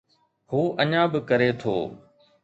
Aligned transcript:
هو 0.51 0.61
اڃا 0.81 1.03
به 1.11 1.19
ڪري 1.29 1.49
ٿو. 1.61 1.75